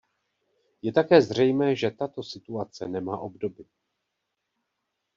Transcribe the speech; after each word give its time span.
Je 0.83 0.91
také 0.91 1.21
zřejmé, 1.21 1.75
že 1.75 1.91
tato 1.91 2.23
situace 2.23 2.87
nemá 2.87 3.17
obdoby. 3.19 3.65